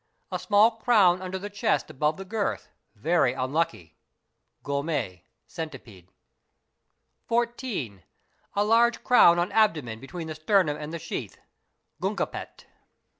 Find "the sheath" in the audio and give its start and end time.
10.91-11.37